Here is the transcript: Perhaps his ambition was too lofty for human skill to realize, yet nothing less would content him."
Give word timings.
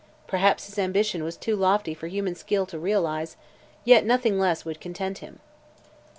Perhaps 0.25 0.65
his 0.65 0.79
ambition 0.79 1.23
was 1.23 1.37
too 1.37 1.55
lofty 1.55 1.93
for 1.93 2.07
human 2.07 2.33
skill 2.33 2.65
to 2.65 2.79
realize, 2.79 3.37
yet 3.85 4.03
nothing 4.03 4.39
less 4.39 4.65
would 4.65 4.81
content 4.81 5.19
him." 5.19 5.39